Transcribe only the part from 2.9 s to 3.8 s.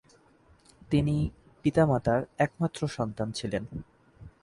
সন্তান ছিলেন।